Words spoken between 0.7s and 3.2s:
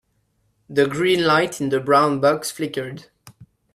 green light in the brown box flickered.